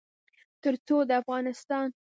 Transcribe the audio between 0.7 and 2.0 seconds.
څو د افغانستان